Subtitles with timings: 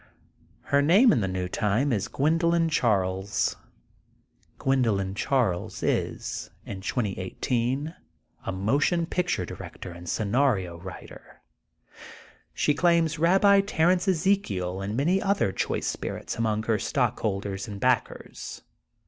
[0.61, 3.55] Her name in the new time is Gwendolyn Charles.
[4.57, 7.93] Gwendolyn Charles is, in 2018,
[8.43, 11.43] a motion picture director and scenario writer.
[12.51, 18.63] She claims Eabbi Terence Ezekiel and many other choice spirits among her stockholders and backers.